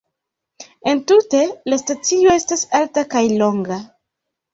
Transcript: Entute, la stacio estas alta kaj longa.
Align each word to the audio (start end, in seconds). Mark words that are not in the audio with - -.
Entute, 0.91 1.41
la 1.73 1.77
stacio 1.81 2.31
estas 2.37 2.65
alta 2.79 3.05
kaj 3.13 3.23
longa. 3.43 3.79